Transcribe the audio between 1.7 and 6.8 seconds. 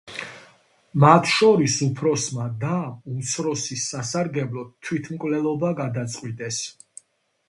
ორმა უფროსმა დამ, უმცროსის სასარგებლოდ თვითმკვლელობა გადაწყვიტეს.